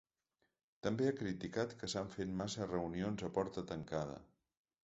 [0.87, 4.21] També ha criticat que s’han fet massa reunions a porta tancada.